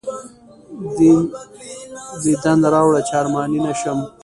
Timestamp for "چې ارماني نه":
3.07-3.73